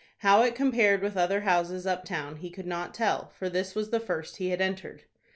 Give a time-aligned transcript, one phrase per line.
[0.21, 3.91] How it compared with other houses up town he could not tell, for this was
[3.91, 5.03] the first he had entered.